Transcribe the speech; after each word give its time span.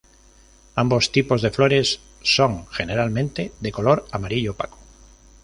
Ambos 0.73 1.11
tipos 1.11 1.43
de 1.43 1.51
flores 1.51 1.99
son 2.23 2.65
generalmente 2.69 3.51
de 3.59 3.71
color 3.71 4.07
amarillo 4.11 4.49
opaco. 4.53 4.79